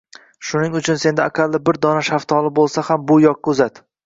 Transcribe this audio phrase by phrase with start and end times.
[0.51, 3.85] Shuning uchun senda aqalli bir dona shaftoli bo`lsa ham bu yoqqa uzat